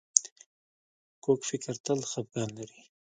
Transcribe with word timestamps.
کوږ 1.23 1.39
فکر 1.49 1.75
تل 1.85 1.99
خپګان 2.09 2.49
لري 2.57 2.81